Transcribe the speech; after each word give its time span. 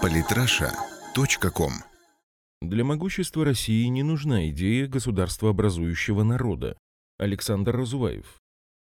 Политраша.ком 0.00 1.72
Для 2.60 2.84
могущества 2.84 3.44
России 3.44 3.86
не 3.86 4.02
нужна 4.02 4.48
идея 4.48 4.86
государствообразующего 4.86 6.22
народа. 6.22 6.76
Александр 7.18 7.76
Разуваев. 7.76 8.38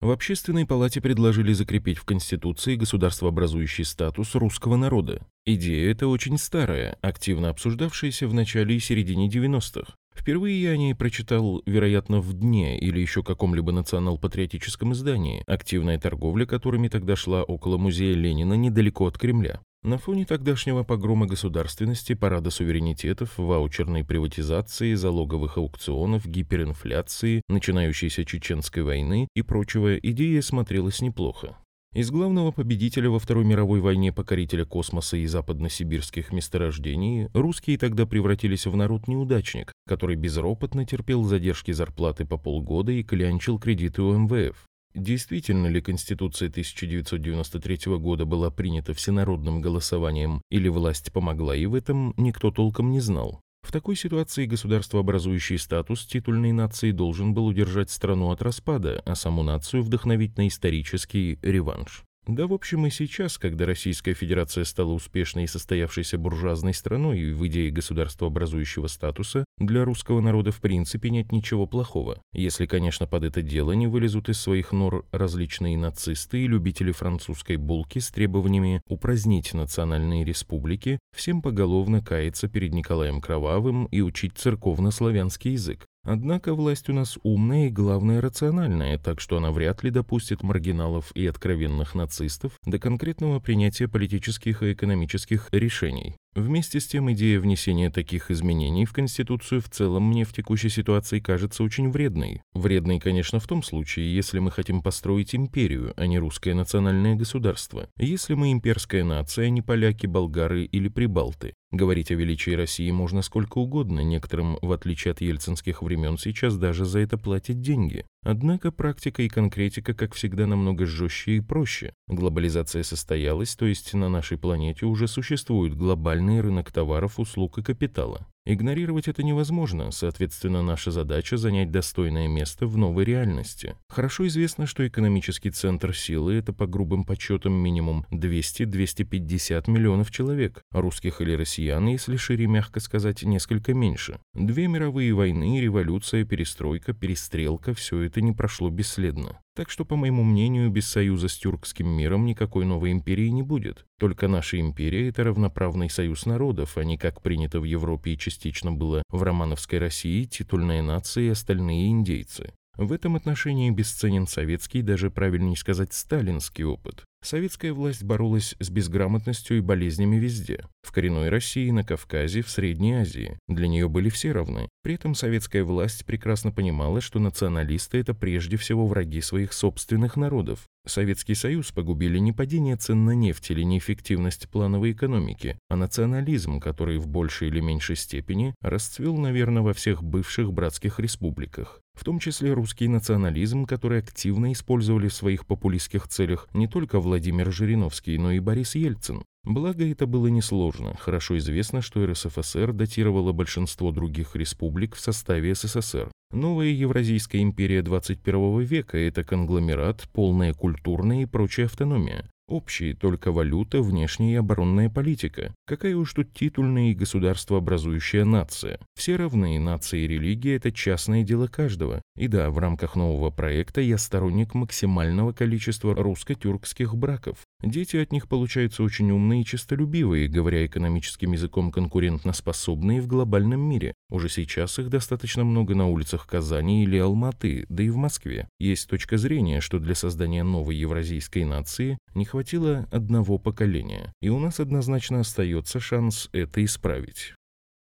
В 0.00 0.10
Общественной 0.10 0.66
палате 0.66 1.00
предложили 1.00 1.52
закрепить 1.52 1.98
в 1.98 2.04
Конституции 2.04 2.76
государствообразующий 2.76 3.84
статус 3.84 4.34
русского 4.34 4.76
народа. 4.76 5.26
Идея 5.46 5.90
эта 5.90 6.06
очень 6.08 6.38
старая, 6.38 6.96
активно 7.02 7.50
обсуждавшаяся 7.50 8.26
в 8.26 8.34
начале 8.34 8.76
и 8.76 8.80
середине 8.80 9.28
90-х. 9.28 9.94
Впервые 10.14 10.60
я 10.62 10.70
о 10.70 10.76
ней 10.76 10.94
прочитал, 10.94 11.62
вероятно, 11.66 12.20
в 12.20 12.32
«Дне» 12.32 12.78
или 12.78 13.00
еще 13.00 13.22
каком-либо 13.22 13.72
национал-патриотическом 13.72 14.92
издании, 14.92 15.42
активная 15.46 15.98
торговля 15.98 16.46
которыми 16.46 16.88
тогда 16.88 17.16
шла 17.16 17.42
около 17.42 17.78
музея 17.78 18.14
Ленина 18.14 18.54
недалеко 18.54 19.06
от 19.06 19.18
Кремля. 19.18 19.60
На 19.84 19.98
фоне 19.98 20.24
тогдашнего 20.24 20.84
погрома 20.84 21.26
государственности, 21.26 22.14
парада 22.14 22.50
суверенитетов, 22.50 23.36
ваучерной 23.36 24.04
приватизации, 24.04 24.94
залоговых 24.94 25.58
аукционов, 25.58 26.24
гиперинфляции, 26.24 27.42
начинающейся 27.48 28.24
чеченской 28.24 28.84
войны 28.84 29.26
и 29.34 29.42
прочего, 29.42 29.96
идея 29.96 30.40
смотрелась 30.40 31.00
неплохо. 31.00 31.56
Из 31.94 32.12
главного 32.12 32.52
победителя 32.52 33.10
во 33.10 33.18
Второй 33.18 33.44
мировой 33.44 33.80
войне 33.80 34.12
покорителя 34.12 34.64
космоса 34.64 35.16
и 35.16 35.26
западносибирских 35.26 36.32
месторождений 36.32 37.28
русские 37.34 37.76
тогда 37.76 38.06
превратились 38.06 38.66
в 38.66 38.76
народ-неудачник, 38.76 39.72
который 39.88 40.14
безропотно 40.14 40.86
терпел 40.86 41.24
задержки 41.24 41.72
зарплаты 41.72 42.24
по 42.24 42.38
полгода 42.38 42.92
и 42.92 43.02
клянчил 43.02 43.58
кредиты 43.58 44.00
у 44.02 44.16
МВФ. 44.16 44.56
Действительно 44.94 45.68
ли 45.68 45.80
Конституция 45.80 46.48
1993 46.48 47.96
года 47.96 48.24
была 48.26 48.50
принята 48.50 48.92
всенародным 48.92 49.60
голосованием 49.60 50.42
или 50.50 50.68
власть 50.68 51.12
помогла 51.12 51.56
и 51.56 51.66
в 51.66 51.74
этом, 51.74 52.12
никто 52.16 52.50
толком 52.50 52.90
не 52.90 53.00
знал. 53.00 53.40
В 53.62 53.70
такой 53.70 53.96
ситуации 53.96 54.46
государствообразующий 54.46 55.56
статус 55.58 56.04
титульной 56.04 56.52
нации 56.52 56.90
должен 56.90 57.32
был 57.32 57.46
удержать 57.46 57.90
страну 57.90 58.30
от 58.30 58.42
распада, 58.42 59.00
а 59.06 59.14
саму 59.14 59.42
нацию 59.42 59.82
вдохновить 59.82 60.36
на 60.36 60.48
исторический 60.48 61.38
реванш. 61.42 62.04
Да, 62.28 62.46
в 62.46 62.52
общем, 62.52 62.86
и 62.86 62.90
сейчас, 62.90 63.36
когда 63.36 63.66
Российская 63.66 64.14
Федерация 64.14 64.62
стала 64.62 64.92
успешной 64.92 65.44
и 65.44 65.48
состоявшейся 65.48 66.18
буржуазной 66.18 66.72
страной 66.72 67.32
в 67.32 67.44
идее 67.48 67.72
государствообразующего 67.72 68.86
статуса, 68.86 69.44
для 69.58 69.84
русского 69.84 70.20
народа 70.20 70.52
в 70.52 70.60
принципе 70.60 71.10
нет 71.10 71.32
ничего 71.32 71.66
плохого, 71.66 72.22
если, 72.32 72.66
конечно, 72.66 73.08
под 73.08 73.24
это 73.24 73.42
дело 73.42 73.72
не 73.72 73.88
вылезут 73.88 74.28
из 74.28 74.40
своих 74.40 74.70
нор 74.70 75.04
различные 75.10 75.76
нацисты 75.76 76.44
и 76.44 76.46
любители 76.46 76.92
французской 76.92 77.56
булки 77.56 77.98
с 77.98 78.12
требованиями 78.12 78.82
упразднить 78.88 79.52
национальные 79.52 80.24
республики, 80.24 81.00
всем 81.16 81.42
поголовно 81.42 82.02
каяться 82.02 82.46
перед 82.46 82.72
Николаем 82.72 83.20
Кровавым 83.20 83.86
и 83.86 84.00
учить 84.00 84.38
церковно-славянский 84.38 85.52
язык. 85.52 85.86
Однако 86.04 86.54
власть 86.54 86.88
у 86.88 86.92
нас 86.92 87.16
умная 87.22 87.68
и, 87.68 87.70
главное, 87.70 88.20
рациональная, 88.20 88.98
так 88.98 89.20
что 89.20 89.36
она 89.36 89.52
вряд 89.52 89.84
ли 89.84 89.90
допустит 89.90 90.42
маргиналов 90.42 91.12
и 91.14 91.26
откровенных 91.26 91.94
нацистов 91.94 92.58
до 92.64 92.80
конкретного 92.80 93.38
принятия 93.38 93.86
политических 93.86 94.64
и 94.64 94.72
экономических 94.72 95.48
решений. 95.52 96.16
Вместе 96.34 96.80
с 96.80 96.86
тем, 96.86 97.12
идея 97.12 97.38
внесения 97.38 97.90
таких 97.90 98.30
изменений 98.30 98.84
в 98.84 98.92
Конституцию 98.92 99.60
в 99.60 99.68
целом 99.68 100.08
мне 100.08 100.24
в 100.24 100.32
текущей 100.32 100.70
ситуации 100.70 101.20
кажется 101.20 101.62
очень 101.62 101.90
вредной. 101.90 102.40
Вредной, 102.52 102.98
конечно, 102.98 103.38
в 103.38 103.46
том 103.46 103.62
случае, 103.62 104.12
если 104.12 104.40
мы 104.40 104.50
хотим 104.50 104.82
построить 104.82 105.34
империю, 105.34 105.92
а 105.96 106.06
не 106.06 106.18
русское 106.18 106.54
национальное 106.54 107.14
государство. 107.14 107.88
Если 107.96 108.34
мы 108.34 108.50
имперская 108.50 109.04
нация, 109.04 109.46
а 109.46 109.50
не 109.50 109.62
поляки, 109.62 110.06
болгары 110.06 110.64
или 110.64 110.88
прибалты. 110.88 111.54
Говорить 111.72 112.10
о 112.10 112.14
величии 112.14 112.50
России 112.50 112.90
можно 112.90 113.22
сколько 113.22 113.56
угодно, 113.56 114.00
некоторым, 114.00 114.58
в 114.60 114.72
отличие 114.72 115.12
от 115.12 115.22
ельцинских 115.22 115.82
времен, 115.82 116.18
сейчас 116.18 116.58
даже 116.58 116.84
за 116.84 116.98
это 116.98 117.16
платят 117.16 117.62
деньги. 117.62 118.04
Однако 118.22 118.70
практика 118.70 119.22
и 119.22 119.28
конкретика, 119.30 119.94
как 119.94 120.12
всегда, 120.12 120.46
намного 120.46 120.84
жестче 120.84 121.36
и 121.36 121.40
проще. 121.40 121.94
Глобализация 122.08 122.82
состоялась, 122.82 123.56
то 123.56 123.64
есть 123.64 123.94
на 123.94 124.10
нашей 124.10 124.36
планете 124.36 124.84
уже 124.84 125.08
существует 125.08 125.74
глобальный 125.74 126.42
рынок 126.42 126.70
товаров, 126.70 127.18
услуг 127.18 127.56
и 127.56 127.62
капитала. 127.62 128.26
Игнорировать 128.44 129.06
это 129.06 129.22
невозможно, 129.22 129.92
соответственно, 129.92 130.62
наша 130.62 130.90
задача 130.90 131.36
занять 131.36 131.70
достойное 131.70 132.26
место 132.26 132.66
в 132.66 132.76
новой 132.76 133.04
реальности. 133.04 133.76
Хорошо 133.88 134.26
известно, 134.26 134.66
что 134.66 134.84
экономический 134.86 135.50
центр 135.50 135.94
силы– 135.94 136.34
это 136.36 136.52
по 136.52 136.66
грубым 136.66 137.04
подсчетам 137.04 137.52
минимум 137.52 138.04
200-250 138.10 139.70
миллионов 139.70 140.10
человек, 140.10 140.64
русских 140.72 141.20
или 141.20 141.34
россиян, 141.34 141.86
если 141.86 142.16
шире 142.16 142.48
мягко 142.48 142.80
сказать, 142.80 143.22
несколько 143.22 143.74
меньше. 143.74 144.18
Две 144.34 144.66
мировые 144.66 145.12
войны, 145.14 145.60
революция, 145.60 146.24
перестройка, 146.24 146.94
перестрелка– 146.94 147.74
все 147.74 148.00
это 148.00 148.20
не 148.20 148.32
прошло 148.32 148.70
бесследно. 148.70 149.38
Так 149.54 149.68
что, 149.68 149.84
по 149.84 149.96
моему 149.96 150.24
мнению, 150.24 150.70
без 150.70 150.88
союза 150.88 151.28
с 151.28 151.36
тюркским 151.36 151.86
миром 151.86 152.24
никакой 152.24 152.64
новой 152.64 152.90
империи 152.90 153.28
не 153.28 153.42
будет. 153.42 153.84
Только 153.98 154.26
наша 154.26 154.58
империя– 154.58 155.08
это 155.10 155.24
равноправный 155.24 155.90
союз 155.90 156.24
народов, 156.24 156.78
а 156.78 156.84
не, 156.84 156.96
как 156.96 157.20
принято 157.20 157.60
в 157.60 157.64
Европе 157.64 158.12
и 158.12 158.18
частично 158.18 158.72
было 158.72 159.02
в 159.10 159.22
романовской 159.22 159.78
России, 159.78 160.24
титульная 160.24 160.80
нация 160.80 161.24
и 161.24 161.28
остальные 161.28 161.90
индейцы. 161.90 162.54
В 162.78 162.92
этом 162.92 163.16
отношении 163.16 163.70
бесценен 163.70 164.26
советский, 164.26 164.80
даже 164.80 165.10
правильнее 165.10 165.56
сказать, 165.56 165.92
сталинский 165.92 166.64
опыт. 166.64 167.04
Советская 167.22 167.74
власть 167.74 168.02
боролась 168.02 168.54
с 168.58 168.70
безграмотностью 168.70 169.58
и 169.58 169.60
болезнями 169.60 170.16
везде. 170.16 170.64
В 170.82 170.92
коренной 170.92 171.28
России, 171.28 171.70
на 171.70 171.84
Кавказе, 171.84 172.42
в 172.42 172.50
Средней 172.50 172.94
Азии. 172.94 173.38
Для 173.48 173.68
нее 173.68 173.88
были 173.88 174.08
все 174.08 174.32
равны. 174.32 174.68
При 174.82 174.94
этом 174.94 175.14
советская 175.14 175.64
власть 175.64 176.04
прекрасно 176.04 176.50
понимала, 176.50 177.00
что 177.00 177.18
националисты– 177.18 177.98
это 178.00 178.14
прежде 178.14 178.56
всего 178.56 178.86
враги 178.86 179.20
своих 179.20 179.52
собственных 179.52 180.16
народов. 180.16 180.66
Советский 180.84 181.36
Союз 181.36 181.70
погубили 181.70 182.18
не 182.18 182.32
падение 182.32 182.76
цен 182.76 183.04
на 183.04 183.12
нефть 183.12 183.52
или 183.52 183.62
неэффективность 183.62 184.48
плановой 184.48 184.90
экономики, 184.92 185.56
а 185.68 185.76
национализм, 185.76 186.58
который 186.58 186.98
в 186.98 187.06
большей 187.06 187.48
или 187.48 187.60
меньшей 187.60 187.94
степени 187.94 188.54
расцвел, 188.60 189.16
наверное, 189.16 189.62
во 189.62 189.74
всех 189.74 190.02
бывших 190.02 190.52
братских 190.52 190.98
республиках. 190.98 191.80
В 191.94 192.04
том 192.04 192.18
числе 192.18 192.52
русский 192.52 192.88
национализм, 192.88 193.64
который 193.64 194.00
активно 194.00 194.52
использовали 194.52 195.08
в 195.08 195.14
своих 195.14 195.46
популистских 195.46 196.08
целях 196.08 196.48
не 196.52 196.66
только 196.66 196.98
Владимир 196.98 197.52
Жириновский, 197.52 198.18
но 198.18 198.32
и 198.32 198.40
Борис 198.40 198.74
Ельцин. 198.74 199.22
Благо, 199.44 199.84
это 199.84 200.06
было 200.06 200.28
несложно. 200.28 200.94
Хорошо 200.96 201.36
известно, 201.38 201.82
что 201.82 202.06
РСФСР 202.06 202.72
датировало 202.72 203.32
большинство 203.32 203.90
других 203.90 204.36
республик 204.36 204.94
в 204.94 205.00
составе 205.00 205.54
СССР. 205.54 206.10
Новая 206.30 206.68
Евразийская 206.68 207.42
империя 207.42 207.82
21 207.82 208.60
века– 208.60 208.96
это 208.98 209.24
конгломерат, 209.24 210.08
полная 210.12 210.54
культурная 210.54 211.22
и 211.22 211.26
прочая 211.26 211.66
автономия. 211.66 212.30
Общие 212.48 212.94
только 212.94 213.32
валюта, 213.32 213.82
внешняя 213.82 214.32
и 214.32 214.36
оборонная 214.36 214.90
политика. 214.90 215.54
Какая 215.66 215.96
уж 215.96 216.12
тут 216.12 216.32
титульная 216.34 216.90
и 216.90 216.94
государствообразующая 216.94 218.24
нация. 218.24 218.78
Все 218.94 219.16
равны, 219.16 219.58
нация 219.58 220.00
и 220.00 220.08
религия– 220.08 220.56
это 220.56 220.70
частное 220.70 221.22
дело 221.22 221.46
каждого. 221.46 222.02
И 222.16 222.28
да, 222.28 222.50
в 222.50 222.58
рамках 222.58 222.94
нового 222.94 223.30
проекта 223.30 223.80
я 223.80 223.96
сторонник 223.96 224.54
максимального 224.54 225.32
количества 225.32 225.94
русско-тюркских 225.94 226.94
браков. 226.94 227.38
Дети 227.62 227.96
от 227.96 228.10
них 228.10 228.28
получаются 228.28 228.82
очень 228.82 229.10
умные 229.12 229.42
и 229.42 229.44
честолюбивые, 229.44 230.26
говоря 230.26 230.66
экономическим 230.66 231.32
языком 231.32 231.70
конкурентноспособные 231.70 233.00
в 233.00 233.06
глобальном 233.06 233.60
мире. 233.60 233.94
Уже 234.10 234.28
сейчас 234.28 234.78
их 234.80 234.88
достаточно 234.88 235.44
много 235.44 235.76
на 235.76 235.88
улицах 235.88 236.26
Казани 236.26 236.82
или 236.82 236.96
Алматы, 236.98 237.64
да 237.68 237.84
и 237.84 237.90
в 237.90 237.96
Москве. 237.96 238.48
Есть 238.58 238.88
точка 238.88 239.16
зрения, 239.16 239.60
что 239.60 239.78
для 239.78 239.94
создания 239.94 240.42
новой 240.42 240.74
евразийской 240.74 241.44
нации 241.44 241.98
не 242.14 242.24
хватило 242.24 242.88
одного 242.90 243.38
поколения, 243.38 244.12
и 244.20 244.28
у 244.28 244.40
нас 244.40 244.58
однозначно 244.58 245.20
остается 245.20 245.78
шанс 245.78 246.28
это 246.32 246.64
исправить. 246.64 247.34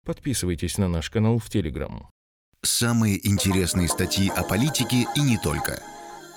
Подписывайтесь 0.06 0.78
на 0.78 0.88
наш 0.88 1.10
канал 1.10 1.38
в 1.38 1.50
Телеграм. 1.50 2.08
Самые 2.62 3.26
интересные 3.28 3.88
статьи 3.88 4.30
о 4.34 4.42
политике 4.42 5.06
и 5.14 5.20
не 5.20 5.36
только. 5.38 5.82